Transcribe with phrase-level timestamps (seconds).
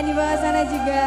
[0.00, 1.06] di bawah sana juga.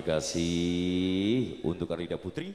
[0.00, 2.54] Kasih untuk Arida Putri.